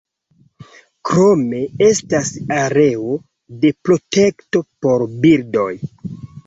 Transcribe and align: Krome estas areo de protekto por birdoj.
Krome 1.09 1.59
estas 1.89 2.33
areo 2.57 3.13
de 3.63 3.73
protekto 3.91 4.67
por 4.87 5.09
birdoj. 5.29 5.71